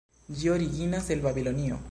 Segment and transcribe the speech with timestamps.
[0.39, 1.79] Ĝi originas el Babilonio.